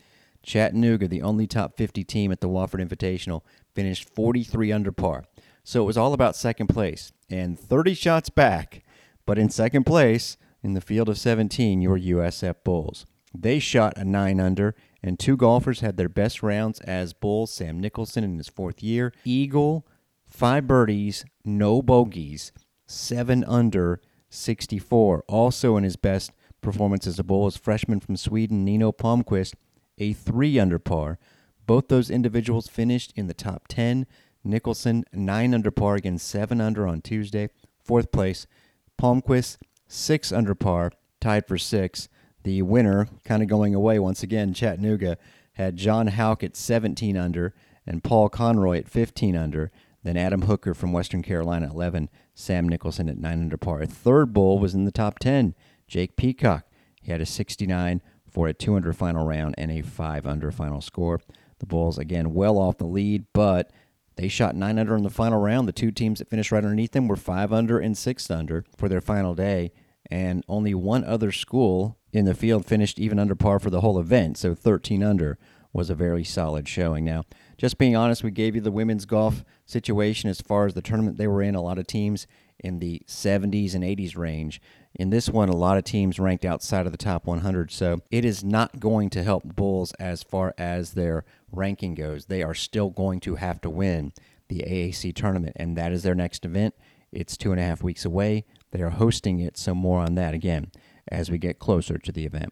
Chattanooga, 0.43 1.07
the 1.07 1.21
only 1.21 1.47
top 1.47 1.77
50 1.77 2.03
team 2.03 2.33
at 2.33 2.41
the 2.41 2.49
Wofford 2.49 2.85
Invitational, 2.85 3.43
finished 3.73 4.09
43 4.13 4.73
under 4.73 4.91
par. 4.91 5.23
So 5.67 5.83
it 5.83 5.85
was 5.85 5.97
all 5.97 6.13
about 6.13 6.37
second 6.37 6.67
place 6.67 7.11
and 7.29 7.59
30 7.59 7.93
shots 7.93 8.29
back, 8.29 8.85
but 9.25 9.37
in 9.37 9.49
second 9.49 9.83
place 9.83 10.37
in 10.63 10.75
the 10.75 10.79
field 10.79 11.09
of 11.09 11.17
17, 11.17 11.81
your 11.81 11.99
USF 11.99 12.55
Bulls. 12.63 13.05
They 13.37 13.59
shot 13.59 13.97
a 13.97 14.05
9 14.05 14.39
under, 14.39 14.75
and 15.03 15.19
two 15.19 15.35
golfers 15.35 15.81
had 15.81 15.97
their 15.97 16.07
best 16.07 16.41
rounds 16.41 16.79
as 16.79 17.11
Bulls. 17.11 17.51
Sam 17.51 17.81
Nicholson 17.81 18.23
in 18.23 18.37
his 18.37 18.47
fourth 18.47 18.81
year, 18.81 19.11
Eagle, 19.25 19.85
five 20.25 20.67
birdies, 20.67 21.25
no 21.43 21.81
bogeys, 21.81 22.53
7 22.85 23.43
under, 23.43 23.99
64. 24.29 25.25
Also 25.27 25.75
in 25.75 25.83
his 25.83 25.97
best 25.97 26.31
performance 26.61 27.05
as 27.05 27.19
a 27.19 27.25
Bull 27.25 27.51
freshman 27.51 27.99
from 27.99 28.15
Sweden, 28.15 28.63
Nino 28.63 28.93
Palmquist, 28.93 29.53
a 29.97 30.13
3 30.13 30.59
under 30.59 30.79
par. 30.79 31.19
Both 31.65 31.89
those 31.89 32.09
individuals 32.09 32.69
finished 32.69 33.11
in 33.17 33.27
the 33.27 33.33
top 33.33 33.67
10 33.67 34.07
Nicholson, 34.47 35.03
9 35.13 35.53
under 35.53 35.71
par 35.71 35.95
again, 35.95 36.17
7 36.17 36.59
under 36.59 36.88
on 36.88 37.01
Tuesday. 37.01 37.49
Fourth 37.83 38.11
place, 38.11 38.47
Palmquist, 38.99 39.57
6 39.88 40.31
under 40.31 40.55
par, 40.55 40.91
tied 41.19 41.47
for 41.47 41.57
6. 41.57 42.09
The 42.44 42.61
winner, 42.61 43.07
kind 43.23 43.44
of 43.44 43.49
going 43.49 43.75
away 43.75 43.99
once 43.99 44.23
again, 44.23 44.53
Chattanooga, 44.53 45.17
had 45.53 45.75
John 45.75 46.07
Houck 46.07 46.44
at 46.44 46.55
17 46.55 47.17
under 47.17 47.53
and 47.85 48.03
Paul 48.03 48.29
Conroy 48.29 48.79
at 48.79 48.89
15 48.89 49.35
under. 49.35 49.71
Then 50.03 50.17
Adam 50.17 50.44
Hooker 50.44 50.73
from 50.73 50.94
Western 50.94 51.21
Carolina 51.21 51.69
11, 51.71 52.09
Sam 52.33 52.69
Nicholson 52.69 53.09
at 53.09 53.17
9 53.17 53.41
under 53.41 53.57
par. 53.57 53.81
A 53.81 53.88
third 53.88 54.33
bull 54.33 54.59
was 54.59 54.73
in 54.73 54.85
the 54.85 54.91
top 54.91 55.19
10, 55.19 55.55
Jake 55.88 56.15
Peacock. 56.15 56.65
He 57.01 57.11
had 57.11 57.21
a 57.21 57.25
69 57.25 58.01
for 58.29 58.47
a 58.47 58.53
200 58.53 58.95
final 58.95 59.25
round 59.25 59.55
and 59.57 59.71
a 59.71 59.81
5 59.81 60.27
under 60.27 60.51
final 60.51 60.81
score. 60.81 61.19
The 61.59 61.65
Bulls, 61.65 61.97
again, 61.97 62.33
well 62.33 62.57
off 62.57 62.77
the 62.77 62.85
lead, 62.85 63.25
but 63.33 63.71
they 64.17 64.27
shot 64.27 64.55
9 64.55 64.77
under 64.79 64.95
in 64.95 65.03
the 65.03 65.09
final 65.09 65.39
round. 65.39 65.67
The 65.67 65.73
two 65.73 65.91
teams 65.91 66.19
that 66.19 66.29
finished 66.29 66.51
right 66.51 66.63
underneath 66.63 66.91
them 66.91 67.07
were 67.07 67.15
5 67.15 67.53
under 67.53 67.79
and 67.79 67.97
6 67.97 68.31
under 68.31 68.65
for 68.75 68.89
their 68.89 69.01
final 69.01 69.33
day. 69.33 69.71
And 70.09 70.43
only 70.47 70.73
one 70.73 71.03
other 71.03 71.31
school 71.31 71.97
in 72.13 72.25
the 72.25 72.33
field 72.33 72.65
finished 72.65 72.99
even 72.99 73.19
under 73.19 73.35
par 73.35 73.59
for 73.59 73.69
the 73.69 73.81
whole 73.81 73.99
event. 73.99 74.37
So 74.37 74.55
13 74.55 75.03
under 75.03 75.37
was 75.73 75.89
a 75.89 75.95
very 75.95 76.23
solid 76.23 76.67
showing. 76.67 77.05
Now, 77.05 77.23
just 77.57 77.77
being 77.77 77.95
honest, 77.95 78.23
we 78.23 78.31
gave 78.31 78.55
you 78.55 78.61
the 78.61 78.71
women's 78.71 79.05
golf 79.05 79.43
situation 79.65 80.29
as 80.29 80.41
far 80.41 80.65
as 80.65 80.73
the 80.73 80.81
tournament 80.81 81.17
they 81.17 81.27
were 81.27 81.41
in. 81.41 81.55
A 81.55 81.61
lot 81.61 81.77
of 81.77 81.87
teams 81.87 82.25
in 82.59 82.79
the 82.79 83.01
70s 83.07 83.75
and 83.75 83.83
80s 83.83 84.17
range. 84.17 84.61
In 84.97 85.11
this 85.11 85.29
one, 85.29 85.47
a 85.47 85.55
lot 85.55 85.77
of 85.77 85.83
teams 85.83 86.17
ranked 86.17 86.44
outside 86.44 86.88
of 86.88 86.91
the 86.91 86.97
top 86.97 87.27
100. 87.27 87.71
So 87.71 87.99
it 88.09 88.25
is 88.25 88.44
not 88.44 88.79
going 88.79 89.11
to 89.11 89.23
help 89.23 89.44
Bulls 89.44 89.94
as 89.99 90.23
far 90.23 90.55
as 90.57 90.94
their 90.94 91.23
ranking 91.51 91.94
goes. 91.94 92.25
They 92.25 92.41
are 92.41 92.55
still 92.55 92.89
going 92.89 93.19
to 93.21 93.35
have 93.35 93.61
to 93.61 93.69
win 93.69 94.11
the 94.47 94.63
AAC 94.67 95.13
tournament, 95.15 95.55
and 95.59 95.77
that 95.77 95.91
is 95.91 96.01
their 96.01 96.15
next 96.15 96.45
event. 96.45 96.73
It's 97.11 97.38
two 97.38 97.51
and 97.51 97.59
a 97.59 97.63
half 97.63 97.83
weeks 97.83 98.05
away. 98.05 98.45
They 98.71 98.81
are 98.81 98.89
hosting 98.89 99.39
it, 99.39 99.55
so 99.55 99.75
more 99.75 99.99
on 99.99 100.15
that 100.15 100.33
again 100.33 100.71
as 101.09 101.29
we 101.29 101.38
get 101.38 101.59
closer 101.59 101.99
to 101.99 102.11
the 102.11 102.25
event. 102.25 102.51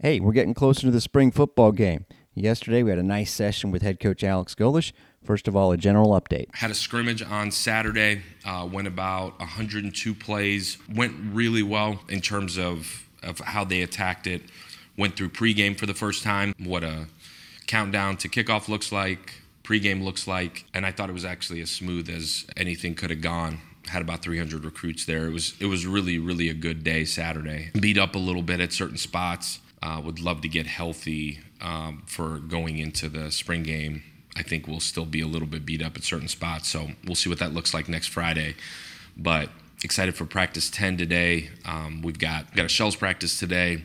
Hey, 0.00 0.18
we're 0.18 0.32
getting 0.32 0.54
closer 0.54 0.82
to 0.82 0.90
the 0.90 1.00
spring 1.00 1.30
football 1.30 1.70
game. 1.70 2.04
Yesterday, 2.34 2.82
we 2.82 2.90
had 2.90 2.98
a 2.98 3.04
nice 3.04 3.32
session 3.32 3.70
with 3.70 3.82
head 3.82 4.00
coach 4.00 4.24
Alex 4.24 4.54
Golesh. 4.54 4.92
First 5.26 5.48
of 5.48 5.56
all, 5.56 5.72
a 5.72 5.76
general 5.76 6.10
update. 6.10 6.54
Had 6.54 6.70
a 6.70 6.74
scrimmage 6.74 7.20
on 7.20 7.50
Saturday, 7.50 8.22
uh, 8.44 8.68
went 8.70 8.86
about 8.86 9.36
102 9.40 10.14
plays, 10.14 10.78
went 10.88 11.14
really 11.32 11.64
well 11.64 12.00
in 12.08 12.20
terms 12.20 12.56
of, 12.56 13.04
of 13.24 13.40
how 13.40 13.64
they 13.64 13.82
attacked 13.82 14.28
it. 14.28 14.42
Went 14.96 15.16
through 15.16 15.30
pregame 15.30 15.76
for 15.76 15.84
the 15.84 15.94
first 15.94 16.22
time, 16.22 16.54
what 16.58 16.84
a 16.84 17.06
countdown 17.66 18.16
to 18.18 18.28
kickoff 18.28 18.68
looks 18.68 18.92
like, 18.92 19.34
pregame 19.64 20.02
looks 20.02 20.28
like, 20.28 20.64
and 20.72 20.86
I 20.86 20.92
thought 20.92 21.10
it 21.10 21.12
was 21.12 21.24
actually 21.24 21.60
as 21.60 21.70
smooth 21.70 22.08
as 22.08 22.46
anything 22.56 22.94
could 22.94 23.10
have 23.10 23.20
gone. 23.20 23.58
Had 23.88 24.02
about 24.02 24.22
300 24.22 24.64
recruits 24.64 25.04
there. 25.04 25.26
It 25.26 25.32
was 25.32 25.54
it 25.60 25.66
was 25.66 25.86
really 25.86 26.18
really 26.18 26.48
a 26.48 26.54
good 26.54 26.82
day 26.82 27.04
Saturday. 27.04 27.70
Beat 27.78 27.98
up 27.98 28.16
a 28.16 28.18
little 28.18 28.42
bit 28.42 28.58
at 28.60 28.72
certain 28.72 28.96
spots. 28.96 29.60
Uh, 29.80 30.00
would 30.04 30.18
love 30.18 30.40
to 30.40 30.48
get 30.48 30.66
healthy 30.66 31.38
um, 31.60 32.02
for 32.06 32.38
going 32.38 32.78
into 32.78 33.08
the 33.08 33.30
spring 33.30 33.62
game. 33.62 34.02
I 34.36 34.42
think 34.42 34.68
we'll 34.68 34.80
still 34.80 35.06
be 35.06 35.20
a 35.20 35.26
little 35.26 35.48
bit 35.48 35.64
beat 35.64 35.82
up 35.82 35.96
at 35.96 36.04
certain 36.04 36.28
spots, 36.28 36.68
so 36.68 36.90
we'll 37.04 37.14
see 37.14 37.28
what 37.30 37.38
that 37.38 37.54
looks 37.54 37.72
like 37.72 37.88
next 37.88 38.08
Friday. 38.08 38.54
But 39.16 39.48
excited 39.82 40.14
for 40.14 40.26
practice 40.26 40.68
10 40.70 40.98
today. 40.98 41.50
Um, 41.64 42.02
we've 42.02 42.18
got 42.18 42.54
got 42.54 42.66
a 42.66 42.68
shells 42.68 42.96
practice 42.96 43.38
today 43.38 43.82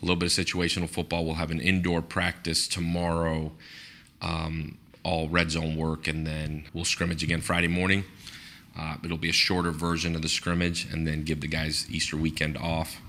a 0.00 0.04
little 0.04 0.16
bit 0.16 0.26
of 0.26 0.46
situational 0.46 0.88
football. 0.88 1.24
We'll 1.24 1.34
have 1.34 1.50
an 1.50 1.60
indoor 1.60 2.02
practice 2.02 2.66
tomorrow, 2.66 3.52
um, 4.22 4.78
all 5.04 5.28
red 5.28 5.50
zone 5.50 5.76
work, 5.76 6.08
and 6.08 6.26
then 6.26 6.64
we'll 6.72 6.84
scrimmage 6.84 7.22
again 7.22 7.40
Friday 7.40 7.68
morning. 7.68 8.04
Uh, 8.78 8.96
it'll 9.04 9.18
be 9.18 9.28
a 9.28 9.32
shorter 9.32 9.70
version 9.70 10.14
of 10.14 10.22
the 10.22 10.28
scrimmage, 10.28 10.86
and 10.90 11.06
then 11.06 11.24
give 11.24 11.40
the 11.40 11.48
guys 11.48 11.86
Easter 11.90 12.16
weekend 12.16 12.56
off, 12.56 13.00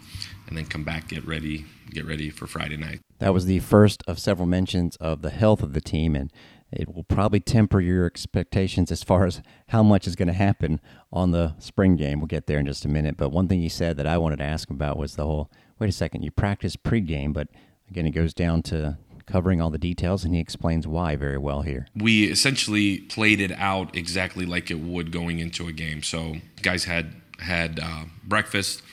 and 0.47 0.57
then 0.57 0.65
come 0.65 0.83
back 0.83 1.07
get 1.07 1.25
ready 1.25 1.65
get 1.89 2.05
ready 2.05 2.29
for 2.29 2.47
Friday 2.47 2.77
night. 2.77 2.99
That 3.19 3.33
was 3.33 3.45
the 3.45 3.59
first 3.59 4.03
of 4.07 4.19
several 4.19 4.47
mentions 4.47 4.95
of 4.97 5.21
the 5.21 5.29
health 5.29 5.63
of 5.63 5.73
the 5.73 5.81
team, 5.81 6.15
and 6.15 6.31
it 6.71 6.93
will 6.93 7.03
probably 7.03 7.39
temper 7.39 7.81
your 7.81 8.05
expectations 8.05 8.91
as 8.91 9.03
far 9.03 9.25
as 9.25 9.41
how 9.69 9.83
much 9.83 10.07
is 10.07 10.15
going 10.15 10.27
to 10.27 10.33
happen 10.33 10.79
on 11.11 11.31
the 11.31 11.55
spring 11.59 11.95
game. 11.95 12.19
We'll 12.19 12.27
get 12.27 12.47
there 12.47 12.59
in 12.59 12.65
just 12.65 12.85
a 12.85 12.89
minute. 12.89 13.17
But 13.17 13.29
one 13.29 13.47
thing 13.47 13.61
he 13.61 13.69
said 13.69 13.97
that 13.97 14.07
I 14.07 14.17
wanted 14.17 14.37
to 14.37 14.45
ask 14.45 14.69
about 14.69 14.97
was 14.97 15.15
the 15.15 15.25
whole 15.25 15.49
wait 15.79 15.89
a 15.89 15.91
second, 15.91 16.21
you 16.21 16.29
practice 16.29 16.75
pregame, 16.75 17.33
but 17.33 17.47
again, 17.89 18.05
it 18.05 18.11
goes 18.11 18.35
down 18.35 18.61
to 18.61 18.97
covering 19.25 19.59
all 19.59 19.71
the 19.71 19.79
details, 19.79 20.23
and 20.23 20.35
he 20.35 20.39
explains 20.39 20.87
why 20.87 21.15
very 21.15 21.37
well 21.37 21.63
here. 21.63 21.87
We 21.95 22.25
essentially 22.25 22.99
played 22.99 23.41
it 23.41 23.51
out 23.53 23.95
exactly 23.95 24.45
like 24.45 24.69
it 24.69 24.79
would 24.79 25.11
going 25.11 25.39
into 25.39 25.67
a 25.67 25.71
game. 25.71 26.03
So 26.03 26.35
guys 26.61 26.83
had 26.83 27.15
had 27.39 27.79
uh, 27.81 28.05
breakfast, 28.23 28.83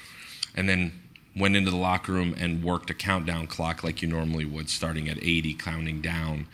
and 0.54 0.66
then 0.68 1.02
went 1.36 1.56
into 1.56 1.70
the 1.70 1.76
locker 1.76 2.12
room 2.12 2.34
and 2.38 2.64
worked 2.64 2.88
a 2.88 2.94
countdown 2.94 3.46
clock 3.46 3.84
like 3.84 4.00
you 4.00 4.08
normally 4.08 4.46
would, 4.46 4.70
starting 4.70 5.08
at 5.08 5.18
80, 5.18 5.54
counting 5.54 6.00
down 6.00 6.46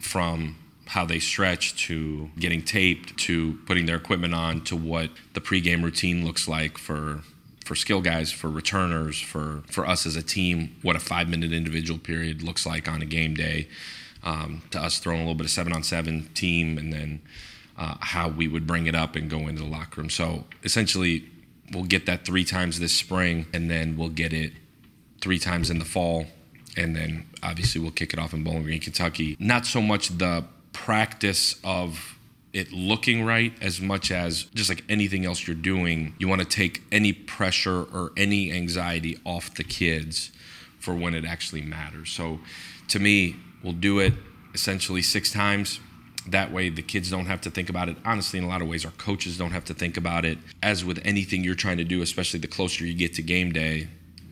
from 0.00 0.56
how 0.86 1.04
they 1.04 1.18
stretch 1.18 1.76
to 1.86 2.30
getting 2.38 2.62
taped 2.62 3.16
to 3.18 3.58
putting 3.66 3.86
their 3.86 3.96
equipment 3.96 4.34
on 4.34 4.60
to 4.62 4.76
what 4.76 5.10
the 5.32 5.40
pregame 5.40 5.82
routine 5.82 6.24
looks 6.24 6.46
like 6.46 6.78
for 6.78 7.22
for 7.64 7.74
skill 7.74 8.02
guys, 8.02 8.30
for 8.30 8.48
returners, 8.50 9.18
for 9.18 9.62
for 9.70 9.86
us 9.86 10.06
as 10.06 10.16
a 10.16 10.22
team, 10.22 10.76
what 10.82 10.96
a 10.96 11.00
five 11.00 11.28
minute 11.28 11.52
individual 11.52 11.98
period 11.98 12.42
looks 12.42 12.66
like 12.66 12.88
on 12.88 13.02
a 13.02 13.06
game 13.06 13.34
day. 13.34 13.68
Um, 14.22 14.62
to 14.70 14.80
us 14.80 14.98
throwing 14.98 15.20
a 15.20 15.22
little 15.22 15.34
bit 15.34 15.44
of 15.44 15.50
seven 15.50 15.72
on 15.72 15.82
seven 15.82 16.30
team, 16.34 16.78
and 16.78 16.92
then 16.92 17.20
uh, 17.76 17.96
how 18.00 18.28
we 18.28 18.48
would 18.48 18.66
bring 18.66 18.86
it 18.86 18.94
up 18.94 19.16
and 19.16 19.28
go 19.28 19.40
into 19.48 19.62
the 19.62 19.68
locker 19.68 20.00
room. 20.00 20.08
So 20.08 20.44
essentially, 20.62 21.28
we'll 21.72 21.84
get 21.84 22.06
that 22.06 22.24
three 22.24 22.44
times 22.44 22.80
this 22.80 22.94
spring, 22.94 23.46
and 23.52 23.70
then 23.70 23.96
we'll 23.96 24.08
get 24.08 24.32
it 24.32 24.52
three 25.20 25.38
times 25.38 25.70
in 25.70 25.78
the 25.78 25.84
fall, 25.84 26.26
and 26.76 26.96
then 26.96 27.26
obviously 27.42 27.80
we'll 27.80 27.90
kick 27.90 28.12
it 28.14 28.18
off 28.18 28.32
in 28.32 28.44
Bowling 28.44 28.62
Green, 28.62 28.80
Kentucky. 28.80 29.36
Not 29.38 29.66
so 29.66 29.82
much 29.82 30.08
the 30.08 30.44
practice 30.74 31.58
of 31.64 32.18
it 32.52 32.70
looking 32.72 33.24
right 33.24 33.52
as 33.62 33.80
much 33.80 34.10
as 34.10 34.44
just 34.54 34.68
like 34.68 34.84
anything 34.88 35.24
else 35.24 35.46
you're 35.46 35.56
doing, 35.56 36.14
you 36.18 36.28
want 36.28 36.42
to 36.42 36.46
take 36.46 36.82
any 36.92 37.12
pressure 37.12 37.84
or 37.84 38.12
any 38.16 38.52
anxiety 38.52 39.18
off 39.24 39.54
the 39.54 39.64
kids 39.64 40.30
for 40.78 40.94
when 40.94 41.14
it 41.14 41.24
actually 41.24 41.62
matters. 41.62 42.10
So 42.10 42.40
to 42.88 42.98
me, 42.98 43.36
we'll 43.62 43.72
do 43.72 43.98
it 43.98 44.12
essentially 44.52 45.00
six 45.02 45.32
times. 45.32 45.80
That 46.28 46.52
way, 46.52 46.68
the 46.68 46.82
kids 46.82 47.10
don't 47.10 47.26
have 47.26 47.40
to 47.42 47.50
think 47.50 47.68
about 47.68 47.88
it. 47.88 47.96
Honestly, 48.04 48.38
in 48.38 48.44
a 48.44 48.48
lot 48.48 48.62
of 48.62 48.68
ways, 48.68 48.84
our 48.84 48.92
coaches 48.92 49.36
don't 49.36 49.50
have 49.50 49.64
to 49.66 49.74
think 49.74 49.96
about 49.96 50.24
it. 50.24 50.38
As 50.62 50.84
with 50.84 51.00
anything 51.04 51.42
you're 51.44 51.54
trying 51.54 51.78
to 51.78 51.84
do, 51.84 52.02
especially 52.02 52.40
the 52.40 52.46
closer 52.46 52.86
you 52.86 52.94
get 52.94 53.14
to 53.14 53.22
game 53.22 53.52
day, 53.52 53.88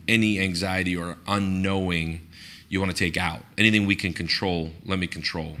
any 0.07 0.39
anxiety 0.39 0.95
or 0.95 1.17
unknowing 1.27 2.27
you 2.69 2.79
want 2.79 2.91
to 2.91 2.97
take 2.97 3.17
out. 3.17 3.41
Anything 3.57 3.85
we 3.85 3.95
can 3.95 4.13
control, 4.13 4.71
let 4.85 4.97
me 4.97 5.07
control, 5.07 5.57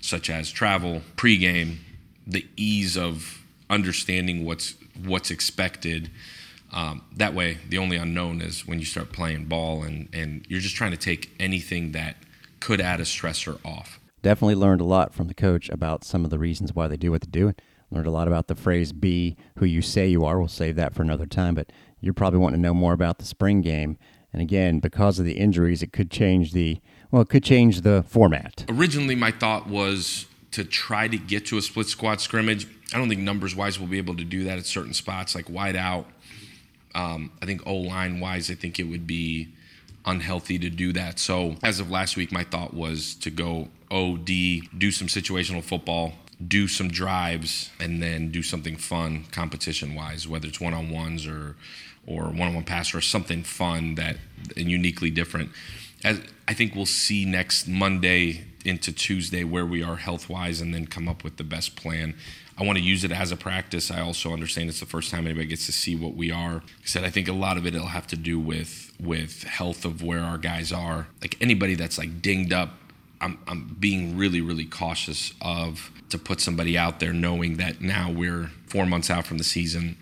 such 0.00 0.30
as 0.30 0.50
travel, 0.50 1.02
pregame, 1.16 1.78
the 2.26 2.46
ease 2.56 2.96
of 2.96 3.42
understanding 3.70 4.44
what's 4.44 4.74
what's 5.04 5.30
expected. 5.30 6.10
Um, 6.72 7.02
that 7.16 7.34
way, 7.34 7.58
the 7.68 7.78
only 7.78 7.96
unknown 7.96 8.42
is 8.42 8.66
when 8.66 8.78
you 8.78 8.84
start 8.84 9.12
playing 9.12 9.46
ball, 9.46 9.82
and 9.82 10.08
and 10.12 10.46
you're 10.48 10.60
just 10.60 10.76
trying 10.76 10.90
to 10.90 10.96
take 10.96 11.34
anything 11.40 11.92
that 11.92 12.16
could 12.60 12.80
add 12.80 13.00
a 13.00 13.04
stressor 13.04 13.58
off. 13.64 14.00
Definitely 14.22 14.56
learned 14.56 14.80
a 14.80 14.84
lot 14.84 15.14
from 15.14 15.28
the 15.28 15.34
coach 15.34 15.68
about 15.68 16.04
some 16.04 16.24
of 16.24 16.30
the 16.30 16.38
reasons 16.38 16.74
why 16.74 16.88
they 16.88 16.96
do 16.96 17.10
what 17.10 17.22
they 17.22 17.30
do. 17.30 17.54
Learned 17.90 18.06
a 18.06 18.10
lot 18.10 18.28
about 18.28 18.48
the 18.48 18.54
phrase 18.54 18.92
"be 18.92 19.36
who 19.56 19.64
you 19.64 19.80
say 19.80 20.06
you 20.06 20.24
are." 20.24 20.38
We'll 20.38 20.48
save 20.48 20.76
that 20.76 20.94
for 20.94 21.02
another 21.02 21.26
time, 21.26 21.54
but 21.54 21.70
you're 22.00 22.14
probably 22.14 22.38
wanting 22.38 22.60
to 22.60 22.62
know 22.62 22.74
more 22.74 22.92
about 22.92 23.18
the 23.18 23.24
spring 23.24 23.60
game. 23.60 23.96
And 24.32 24.42
again, 24.42 24.80
because 24.80 25.18
of 25.18 25.24
the 25.24 25.38
injuries, 25.38 25.82
it 25.82 25.92
could 25.92 26.10
change 26.10 26.52
the 26.52 26.80
well, 27.10 27.22
it 27.22 27.28
could 27.28 27.44
change 27.44 27.80
the 27.82 28.04
format. 28.08 28.64
Originally, 28.68 29.14
my 29.14 29.30
thought 29.30 29.66
was 29.66 30.26
to 30.52 30.64
try 30.64 31.08
to 31.08 31.18
get 31.18 31.46
to 31.46 31.58
a 31.58 31.62
split 31.62 31.86
squad 31.86 32.20
scrimmage. 32.20 32.66
I 32.92 32.98
don't 32.98 33.08
think 33.08 33.20
numbers 33.20 33.54
wise 33.54 33.78
we'll 33.78 33.88
be 33.88 33.98
able 33.98 34.16
to 34.16 34.24
do 34.24 34.44
that 34.44 34.58
at 34.58 34.66
certain 34.66 34.94
spots, 34.94 35.34
like 35.34 35.48
wide 35.48 35.76
out. 35.76 36.06
Um, 36.94 37.30
I 37.42 37.46
think 37.46 37.66
O 37.66 37.76
line 37.76 38.20
wise, 38.20 38.50
I 38.50 38.54
think 38.54 38.78
it 38.78 38.84
would 38.84 39.06
be 39.06 39.48
unhealthy 40.06 40.58
to 40.58 40.70
do 40.70 40.92
that. 40.94 41.18
So 41.18 41.56
as 41.62 41.80
of 41.80 41.90
last 41.90 42.16
week, 42.16 42.32
my 42.32 42.44
thought 42.44 42.72
was 42.72 43.14
to 43.16 43.30
go 43.30 43.68
OD, 43.90 44.26
do 44.26 44.90
some 44.90 45.06
situational 45.06 45.62
football, 45.62 46.14
do 46.46 46.66
some 46.66 46.88
drives, 46.88 47.70
and 47.78 48.02
then 48.02 48.30
do 48.30 48.42
something 48.42 48.76
fun 48.76 49.24
competition 49.32 49.94
wise, 49.94 50.26
whether 50.26 50.48
it's 50.48 50.60
one 50.60 50.74
on 50.74 50.90
ones 50.90 51.26
or 51.26 51.56
or 52.06 52.24
one 52.24 52.48
on 52.48 52.54
one 52.54 52.64
pass 52.64 52.94
or 52.94 53.02
something 53.02 53.42
fun 53.42 53.96
that 53.96 54.16
and 54.56 54.70
uniquely 54.70 55.10
different. 55.10 55.50
As 56.04 56.20
I 56.46 56.54
think 56.54 56.74
we'll 56.74 56.86
see 56.86 57.24
next 57.24 57.66
Monday 57.66 58.44
into 58.64 58.92
Tuesday 58.92 59.44
where 59.44 59.66
we 59.66 59.82
are 59.82 59.96
health 59.96 60.28
wise 60.28 60.60
and 60.60 60.74
then 60.74 60.86
come 60.86 61.08
up 61.08 61.24
with 61.24 61.36
the 61.36 61.44
best 61.44 61.76
plan. 61.76 62.14
I 62.56 62.64
want 62.64 62.76
to 62.76 62.84
use 62.84 63.04
it 63.04 63.12
as 63.12 63.30
a 63.30 63.36
practice. 63.36 63.90
I 63.90 64.00
also 64.00 64.32
understand 64.32 64.68
it's 64.68 64.80
the 64.80 64.86
first 64.86 65.10
time 65.10 65.26
anybody 65.26 65.46
gets 65.46 65.66
to 65.66 65.72
see 65.72 65.94
what 65.94 66.14
we 66.14 66.30
are. 66.30 66.56
I 66.56 66.86
said 66.86 67.04
I 67.04 67.10
think 67.10 67.28
a 67.28 67.32
lot 67.32 67.56
of 67.56 67.66
it 67.66 67.74
will 67.74 67.86
have 67.86 68.06
to 68.08 68.16
do 68.16 68.38
with 68.38 68.92
with 69.00 69.44
health 69.44 69.84
of 69.84 70.02
where 70.02 70.20
our 70.20 70.38
guys 70.38 70.72
are. 70.72 71.06
Like 71.20 71.36
anybody 71.40 71.74
that's 71.74 71.98
like 71.98 72.20
dinged 72.20 72.52
up, 72.52 72.70
I'm 73.20 73.38
I'm 73.46 73.76
being 73.78 74.16
really 74.16 74.40
really 74.40 74.64
cautious 74.64 75.32
of 75.40 75.90
to 76.10 76.18
put 76.18 76.40
somebody 76.40 76.76
out 76.76 77.00
there 77.00 77.12
knowing 77.12 77.58
that 77.58 77.80
now 77.80 78.10
we're 78.10 78.50
4 78.66 78.86
months 78.86 79.10
out 79.10 79.26
from 79.26 79.38
the 79.38 79.44
season 79.44 79.96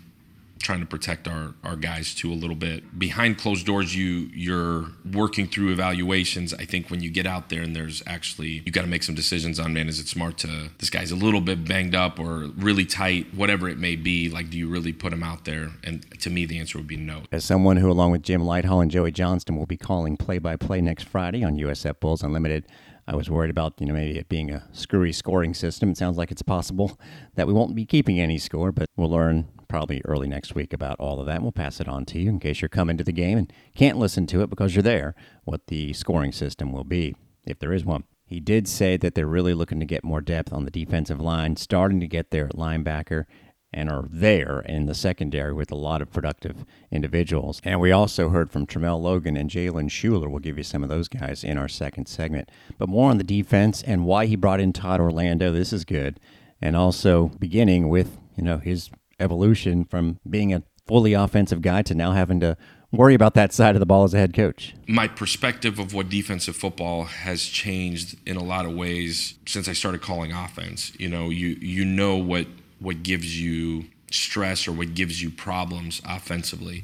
trying 0.59 0.79
to 0.79 0.85
protect 0.85 1.27
our, 1.27 1.53
our 1.63 1.75
guys 1.75 2.13
too 2.13 2.31
a 2.31 2.35
little 2.35 2.55
bit. 2.55 2.97
Behind 2.97 3.37
closed 3.37 3.65
doors, 3.65 3.95
you 3.95 4.29
you're 4.33 4.87
working 5.11 5.47
through 5.47 5.71
evaluations. 5.71 6.53
I 6.53 6.65
think 6.65 6.89
when 6.89 7.01
you 7.01 7.09
get 7.09 7.25
out 7.25 7.49
there 7.49 7.61
and 7.61 7.75
there's 7.75 8.03
actually 8.07 8.63
you 8.65 8.71
got 8.71 8.81
to 8.81 8.87
make 8.87 9.03
some 9.03 9.15
decisions 9.15 9.59
on 9.59 9.73
man, 9.73 9.87
is 9.87 9.99
it 9.99 10.07
smart 10.07 10.37
to 10.39 10.69
this 10.79 10.89
guy's 10.89 11.11
a 11.11 11.15
little 11.15 11.41
bit 11.41 11.65
banged 11.67 11.95
up 11.95 12.19
or 12.19 12.49
really 12.57 12.85
tight, 12.85 13.33
whatever 13.33 13.69
it 13.69 13.77
may 13.77 13.95
be. 13.95 14.29
Like, 14.29 14.49
do 14.49 14.57
you 14.57 14.67
really 14.67 14.93
put 14.93 15.13
him 15.13 15.23
out 15.23 15.45
there? 15.45 15.71
And 15.83 16.05
to 16.21 16.29
me, 16.29 16.45
the 16.45 16.59
answer 16.59 16.77
would 16.77 16.87
be 16.87 16.97
no. 16.97 17.23
As 17.31 17.45
someone 17.45 17.77
who, 17.77 17.89
along 17.91 18.11
with 18.11 18.23
Jim 18.23 18.41
Lighthall 18.41 18.81
and 18.81 18.91
Joey 18.91 19.11
Johnston, 19.11 19.55
will 19.57 19.65
be 19.65 19.77
calling 19.77 20.17
play-by-play 20.17 20.81
next 20.81 21.03
Friday 21.03 21.43
on 21.43 21.55
USF 21.57 21.99
Bulls 21.99 22.23
Unlimited. 22.23 22.65
I 23.07 23.15
was 23.15 23.29
worried 23.29 23.49
about, 23.49 23.75
you 23.79 23.85
know, 23.85 23.93
maybe 23.93 24.19
it 24.19 24.27
being 24.27 24.51
a 24.51 24.67
screwy 24.73 25.13
scoring 25.13 25.53
system. 25.53 25.91
It 25.91 25.97
sounds 25.97 26.17
like 26.17 26.29
it's 26.29 26.41
possible 26.41 26.99
that 27.35 27.47
we 27.47 27.53
won't 27.53 27.73
be 27.73 27.85
keeping 27.85 28.19
any 28.19 28.37
score, 28.37 28.73
but 28.73 28.89
we'll 28.97 29.09
learn 29.09 29.47
probably 29.67 30.01
early 30.05 30.27
next 30.27 30.55
week 30.55 30.73
about 30.73 30.99
all 30.99 31.19
of 31.19 31.25
that. 31.25 31.35
And 31.35 31.43
We'll 31.43 31.51
pass 31.51 31.79
it 31.79 31.87
on 31.87 32.05
to 32.05 32.19
you 32.19 32.29
in 32.29 32.39
case 32.39 32.61
you're 32.61 32.69
coming 32.69 32.97
to 32.97 33.03
the 33.03 33.11
game 33.11 33.37
and 33.37 33.51
can't 33.75 33.97
listen 33.97 34.27
to 34.27 34.41
it 34.41 34.49
because 34.49 34.75
you're 34.75 34.83
there, 34.83 35.15
what 35.43 35.67
the 35.67 35.93
scoring 35.93 36.31
system 36.31 36.71
will 36.71 36.83
be, 36.83 37.15
if 37.45 37.59
there 37.59 37.73
is 37.73 37.85
one. 37.85 38.03
He 38.25 38.41
did 38.41 38.67
say 38.67 38.97
that 38.97 39.15
they're 39.15 39.25
really 39.25 39.53
looking 39.53 39.79
to 39.79 39.85
get 39.85 40.03
more 40.03 40.19
depth 40.19 40.51
on 40.51 40.65
the 40.65 40.71
defensive 40.71 41.21
line, 41.21 41.55
starting 41.55 42.01
to 42.01 42.07
get 42.07 42.31
there 42.31 42.47
at 42.47 42.55
linebacker, 42.55 43.25
and 43.73 43.89
are 43.89 44.05
there 44.09 44.61
in 44.61 44.85
the 44.85 44.93
secondary 44.93 45.53
with 45.53 45.71
a 45.71 45.75
lot 45.75 46.01
of 46.01 46.11
productive 46.11 46.65
individuals. 46.91 47.61
And 47.63 47.79
we 47.79 47.91
also 47.91 48.29
heard 48.29 48.51
from 48.51 48.65
Tramel 48.65 49.01
Logan 49.01 49.37
and 49.37 49.49
Jalen 49.49 49.91
Schuler. 49.91 50.29
We'll 50.29 50.39
give 50.39 50.57
you 50.57 50.63
some 50.63 50.83
of 50.83 50.89
those 50.89 51.07
guys 51.07 51.43
in 51.43 51.57
our 51.57 51.67
second 51.67 52.07
segment. 52.07 52.49
But 52.77 52.89
more 52.89 53.09
on 53.09 53.17
the 53.17 53.23
defense 53.23 53.83
and 53.83 54.05
why 54.05 54.25
he 54.25 54.35
brought 54.35 54.59
in 54.59 54.73
Todd 54.73 54.99
Orlando. 54.99 55.51
This 55.51 55.73
is 55.73 55.85
good. 55.85 56.19
And 56.61 56.75
also 56.75 57.31
beginning 57.39 57.89
with, 57.89 58.17
you 58.35 58.43
know, 58.43 58.57
his 58.57 58.89
evolution 59.19 59.85
from 59.85 60.19
being 60.29 60.53
a 60.53 60.63
fully 60.85 61.13
offensive 61.13 61.61
guy 61.61 61.81
to 61.81 61.93
now 61.93 62.11
having 62.11 62.39
to 62.39 62.57
worry 62.91 63.13
about 63.13 63.33
that 63.33 63.53
side 63.53 63.75
of 63.75 63.79
the 63.79 63.85
ball 63.85 64.03
as 64.03 64.13
a 64.13 64.17
head 64.17 64.33
coach? 64.33 64.73
My 64.87 65.07
perspective 65.07 65.79
of 65.79 65.93
what 65.93 66.09
defensive 66.09 66.55
football 66.55 67.03
has 67.03 67.43
changed 67.43 68.17
in 68.25 68.37
a 68.37 68.43
lot 68.43 68.65
of 68.65 68.73
ways 68.73 69.35
since 69.45 69.67
I 69.67 69.73
started 69.73 70.01
calling 70.01 70.31
offense. 70.31 70.93
You 70.97 71.09
know, 71.09 71.29
you 71.29 71.57
you 71.59 71.83
know 71.85 72.15
what 72.15 72.47
what 72.79 73.03
gives 73.03 73.39
you 73.39 73.85
stress 74.11 74.67
or 74.67 74.71
what 74.71 74.93
gives 74.93 75.21
you 75.21 75.29
problems 75.29 76.01
offensively. 76.05 76.83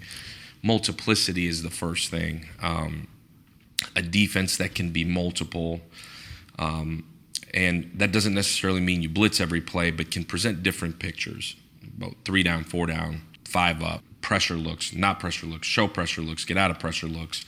Multiplicity 0.62 1.48
is 1.48 1.64
the 1.64 1.70
first 1.70 2.10
thing. 2.10 2.48
Um, 2.62 3.08
a 3.96 4.02
defense 4.02 4.58
that 4.58 4.76
can 4.76 4.92
be 4.92 5.04
multiple. 5.04 5.82
Um, 6.58 7.06
and 7.54 7.92
that 7.96 8.12
doesn't 8.12 8.34
necessarily 8.34 8.80
mean 8.80 9.04
you 9.04 9.10
blitz 9.10 9.40
every 9.40 9.62
play, 9.62 9.92
but 9.92 10.10
can 10.10 10.24
present 10.24 10.64
different 10.64 11.00
pictures 11.00 11.56
about 11.98 12.16
three 12.26 12.44
down, 12.44 12.64
four 12.64 12.88
down, 12.88 13.22
five 13.46 13.82
up, 13.84 14.02
pressure 14.22 14.56
looks, 14.56 14.94
not 14.94 15.20
pressure 15.20 15.46
looks, 15.46 15.68
show 15.68 15.88
pressure 15.88 16.22
looks, 16.22 16.46
get 16.46 16.58
out 16.58 16.72
of 16.72 16.80
pressure 16.80 17.08
looks, 17.08 17.46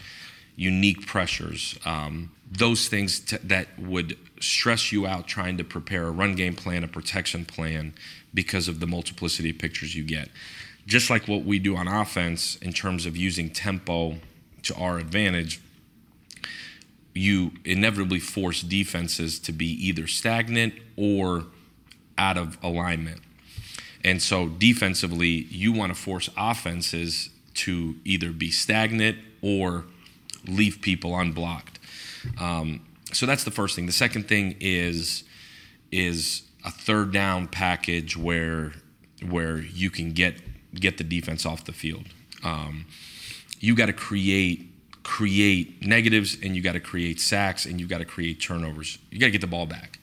unique 0.56 1.06
pressures. 1.06 1.78
Um, 1.86 2.32
those 2.52 2.88
things 2.88 3.20
t- 3.20 3.38
that 3.44 3.80
would 3.80 4.18
stress 4.40 4.92
you 4.92 5.08
out 5.08 5.28
trying 5.28 5.58
to 5.58 5.64
prepare 5.64 6.04
a 6.04 6.12
run 6.12 6.36
game 6.36 6.56
plan, 6.56 6.84
a 6.84 6.88
protection 6.88 7.46
plan, 7.46 7.94
because 8.34 8.68
of 8.68 8.80
the 8.80 8.88
multiplicity 8.88 9.50
of 9.50 9.58
pictures 9.58 9.96
you 9.96 10.04
get. 10.04 10.30
Just 10.86 11.10
like 11.10 11.28
what 11.28 11.44
we 11.44 11.58
do 11.58 11.76
on 11.76 11.88
offense 11.88 12.58
in 12.58 12.74
terms 12.74 13.06
of 13.06 13.18
using 13.18 13.50
tempo 13.50 14.18
to 14.64 14.76
our 14.76 15.00
advantage, 15.00 15.60
you 17.14 17.52
inevitably 17.64 18.20
force 18.20 18.62
defenses 18.62 19.40
to 19.40 19.52
be 19.52 19.66
either 19.66 20.06
stagnant 20.06 20.74
or 20.96 21.46
out 22.18 22.38
of 22.38 22.58
alignment. 22.62 23.22
And 24.06 24.22
so 24.22 24.48
defensively, 24.48 25.48
you 25.50 25.74
want 25.74 25.94
to 25.94 26.00
force 26.00 26.30
offenses 26.38 27.32
to 27.56 27.96
either 28.06 28.32
be 28.32 28.52
stagnant 28.52 29.18
or 29.42 29.86
leave 30.48 30.80
people 30.82 31.18
unblocked. 31.20 31.80
Um, 32.40 32.86
so 33.12 33.26
that's 33.26 33.44
the 33.44 33.52
first 33.52 33.76
thing. 33.76 33.88
The 33.88 33.92
second 33.92 34.28
thing 34.28 34.56
is 34.60 35.24
is 35.92 36.44
a 36.64 36.72
third 36.72 37.12
down 37.12 37.48
package 37.48 38.16
where 38.16 38.74
where 39.28 39.58
you 39.58 39.90
can 39.90 40.12
get 40.12 40.36
get 40.76 40.98
the 41.00 41.04
defense 41.04 41.44
off 41.46 41.66
the 41.66 41.74
field. 41.74 42.06
Um, 42.44 42.86
you 43.60 43.76
got 43.76 43.88
to 43.88 43.94
create 43.94 44.72
create 45.02 45.86
negatives 45.86 46.38
and 46.44 46.56
you 46.56 46.62
got 46.62 46.74
to 46.74 46.80
create 46.80 47.20
sacks 47.20 47.66
and 47.66 47.80
you 47.80 47.88
got 47.88 48.00
to 48.00 48.06
create 48.06 48.40
turnovers. 48.40 49.00
You 49.10 49.20
got 49.20 49.28
to 49.28 49.32
get 49.32 49.42
the 49.42 49.48
ball 49.48 49.66
back. 49.66 50.00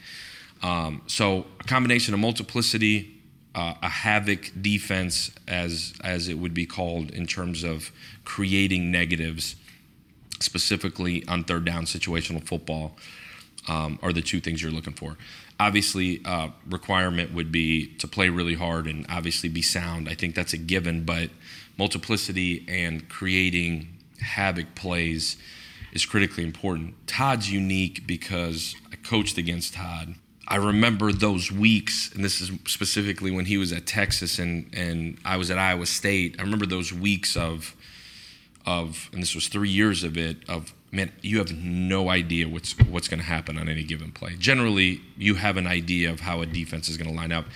Um, 0.62 1.02
so 1.06 1.46
a 1.60 1.64
combination 1.64 2.14
of 2.14 2.20
multiplicity, 2.20 3.11
uh, 3.54 3.74
a 3.82 3.88
havoc 3.88 4.50
defense, 4.60 5.30
as 5.46 5.94
as 6.02 6.28
it 6.28 6.34
would 6.34 6.54
be 6.54 6.66
called, 6.66 7.10
in 7.10 7.26
terms 7.26 7.64
of 7.64 7.90
creating 8.24 8.90
negatives, 8.90 9.56
specifically 10.40 11.24
on 11.28 11.44
third 11.44 11.64
down 11.64 11.84
situational 11.84 12.42
football, 12.46 12.96
um, 13.68 13.98
are 14.02 14.12
the 14.12 14.22
two 14.22 14.40
things 14.40 14.62
you're 14.62 14.72
looking 14.72 14.94
for. 14.94 15.16
obviously 15.60 16.20
uh, 16.24 16.48
requirement 16.68 17.32
would 17.32 17.52
be 17.52 17.86
to 17.98 18.08
play 18.08 18.28
really 18.28 18.54
hard 18.54 18.86
and 18.86 19.06
obviously 19.08 19.48
be 19.48 19.62
sound. 19.62 20.08
I 20.08 20.14
think 20.14 20.34
that's 20.34 20.52
a 20.52 20.58
given, 20.58 21.04
but 21.04 21.30
multiplicity 21.78 22.64
and 22.68 23.08
creating 23.08 23.88
havoc 24.20 24.74
plays 24.74 25.36
is 25.92 26.04
critically 26.04 26.44
important. 26.44 26.94
Todd's 27.06 27.52
unique 27.52 28.06
because 28.06 28.74
I 28.92 28.96
coached 28.96 29.38
against 29.38 29.74
Todd. 29.74 30.14
I 30.52 30.56
remember 30.56 31.12
those 31.12 31.50
weeks, 31.50 32.12
and 32.14 32.22
this 32.22 32.42
is 32.42 32.52
specifically 32.66 33.30
when 33.30 33.46
he 33.46 33.56
was 33.56 33.72
at 33.72 33.86
Texas 33.86 34.38
and, 34.38 34.68
and 34.74 35.16
I 35.24 35.38
was 35.38 35.50
at 35.50 35.58
Iowa 35.58 35.86
State. 35.86 36.36
I 36.38 36.42
remember 36.42 36.66
those 36.66 36.92
weeks 36.92 37.38
of 37.38 37.74
of, 38.66 39.08
and 39.14 39.22
this 39.22 39.34
was 39.34 39.48
three 39.48 39.70
years 39.70 40.04
of 40.04 40.18
it, 40.18 40.36
of 40.48 40.74
man, 40.92 41.10
you 41.22 41.38
have 41.38 41.52
no 41.56 42.10
idea 42.10 42.50
what's 42.50 42.78
what's 42.80 43.08
going 43.08 43.18
to 43.18 43.24
happen 43.24 43.56
on 43.56 43.66
any 43.66 43.82
given 43.82 44.12
play. 44.12 44.36
Generally, 44.38 45.00
you 45.16 45.36
have 45.36 45.56
an 45.56 45.66
idea 45.66 46.10
of 46.10 46.20
how 46.20 46.42
a 46.42 46.46
defense 46.46 46.86
is 46.90 46.98
going 46.98 47.08
to 47.08 47.16
line 47.16 47.32
up, 47.32 47.46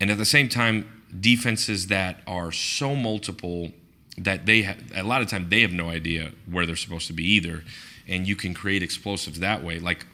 and 0.00 0.10
at 0.10 0.16
the 0.16 0.24
same 0.24 0.48
time, 0.48 1.02
defenses 1.20 1.88
that 1.88 2.22
are 2.26 2.50
so 2.50 2.96
multiple 2.96 3.70
that 4.16 4.46
they 4.46 4.62
have, 4.62 4.78
a 4.96 5.02
lot 5.02 5.20
of 5.20 5.28
time 5.28 5.50
they 5.50 5.60
have 5.60 5.72
no 5.72 5.90
idea 5.90 6.32
where 6.50 6.64
they're 6.64 6.74
supposed 6.74 7.06
to 7.08 7.12
be 7.12 7.24
either, 7.24 7.64
and 8.08 8.26
you 8.26 8.34
can 8.34 8.54
create 8.54 8.82
explosives 8.82 9.40
that 9.40 9.62
way. 9.62 9.78
Like 9.78 10.06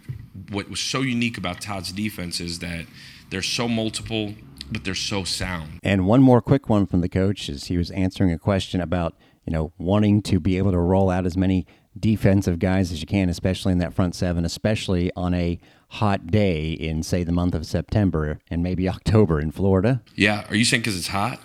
what 0.50 0.70
was 0.70 0.80
so 0.80 1.00
unique 1.02 1.38
about 1.38 1.61
Todd's 1.61 1.92
defense 1.92 2.40
is 2.40 2.59
that 2.61 2.87
they're 3.30 3.42
so 3.42 3.68
multiple, 3.68 4.35
but 4.70 4.85
they're 4.85 4.94
so 4.94 5.25
sound. 5.25 5.80
And 5.82 6.06
one 6.06 6.23
more 6.23 6.40
quick 6.40 6.68
one 6.68 6.87
from 6.87 7.00
the 7.00 7.09
coach 7.09 7.49
is 7.49 7.64
he 7.64 7.76
was 7.76 7.90
answering 7.90 8.32
a 8.32 8.38
question 8.38 8.80
about 8.80 9.16
you 9.47 9.52
know 9.52 9.73
wanting 9.78 10.23
to 10.23 10.40
be 10.40 10.59
able 10.59 10.73
to 10.73 10.78
roll 10.78 11.11
out 11.11 11.26
as 11.26 11.37
many 11.37 11.66
defensive 11.99 12.59
guys 12.59 12.92
as 12.92 13.00
you 13.00 13.06
can, 13.06 13.28
especially 13.28 13.73
in 13.73 13.78
that 13.78 13.94
front 13.94 14.14
seven, 14.14 14.44
especially 14.44 15.11
on 15.16 15.35
a 15.35 15.59
hot 15.88 16.28
day 16.28 16.70
in, 16.70 17.02
say, 17.02 17.25
the 17.25 17.32
month 17.32 17.54
of 17.54 17.66
September 17.66 18.38
and 18.49 18.62
maybe 18.62 18.88
October 18.97 19.40
in 19.40 19.50
Florida. 19.50 20.02
Yeah. 20.14 20.47
Are 20.49 20.54
you 20.54 20.64
saying 20.64 20.82
because 20.82 20.97
it's 20.97 21.09
hot? 21.09 21.40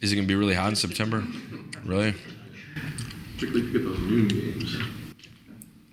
Is 0.00 0.12
it 0.12 0.16
going 0.16 0.26
to 0.26 0.32
be 0.32 0.36
really 0.36 0.54
hot 0.54 0.68
in 0.68 0.76
September? 0.76 1.24
Really? 1.84 2.14
Particularly 3.34 3.72
get 3.72 3.84
those 3.84 3.98
noon 3.98 4.28
games. 4.28 4.76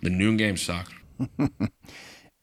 The 0.02 0.10
noon 0.10 0.36
games 0.36 0.62
suck. 0.62 0.92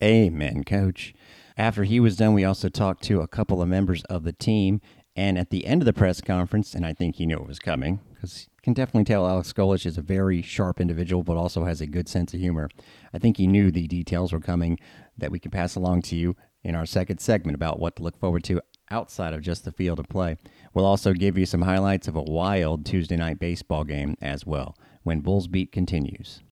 Amen, 0.01 0.63
coach. 0.63 1.13
After 1.57 1.83
he 1.83 2.00
was 2.00 2.17
done, 2.17 2.33
we 2.33 2.43
also 2.43 2.69
talked 2.69 3.03
to 3.03 3.21
a 3.21 3.27
couple 3.27 3.62
of 3.62 3.67
members 3.67 4.03
of 4.05 4.23
the 4.23 4.33
team. 4.33 4.81
And 5.15 5.38
at 5.38 5.51
the 5.51 5.67
end 5.67 5.81
of 5.81 5.85
the 5.85 5.93
press 5.93 6.21
conference, 6.21 6.73
and 6.73 6.83
I 6.85 6.93
think 6.93 7.15
he 7.17 7.27
knew 7.27 7.38
it 7.38 7.47
was 7.47 7.59
coming 7.59 8.00
because 8.13 8.47
you 8.51 8.62
can 8.63 8.73
definitely 8.73 9.03
tell 9.03 9.27
Alex 9.27 9.53
Golesh 9.53 9.85
is 9.85 9.97
a 9.97 10.01
very 10.01 10.41
sharp 10.41 10.81
individual, 10.81 11.23
but 11.23 11.38
also 11.38 11.65
has 11.65 11.81
a 11.81 11.85
good 11.85 12.09
sense 12.09 12.33
of 12.33 12.39
humor. 12.39 12.67
I 13.13 13.19
think 13.19 13.38
he 13.38 13.45
knew 13.45 13.69
the 13.69 13.88
details 13.88 14.33
were 14.33 14.39
coming 14.39 14.79
that 15.15 15.29
we 15.29 15.38
could 15.38 15.51
pass 15.51 15.75
along 15.75 16.01
to 16.03 16.15
you 16.15 16.35
in 16.63 16.73
our 16.73 16.88
second 16.88 17.19
segment 17.19 17.53
about 17.53 17.79
what 17.79 17.95
to 17.97 18.03
look 18.03 18.17
forward 18.17 18.43
to 18.45 18.62
outside 18.89 19.33
of 19.33 19.41
just 19.41 19.65
the 19.65 19.71
field 19.71 20.00
of 20.00 20.09
play. 20.09 20.38
We'll 20.73 20.85
also 20.85 21.13
give 21.13 21.38
you 21.38 21.45
some 21.45 21.62
highlights 21.62 22.07
of 22.07 22.15
a 22.15 22.23
wild 22.23 22.85
Tuesday 22.85 23.17
night 23.17 23.38
baseball 23.38 23.83
game 23.83 24.15
as 24.19 24.47
well 24.47 24.75
when 25.03 25.19
Bulls 25.19 25.47
Beat 25.47 25.71
continues. 25.71 26.41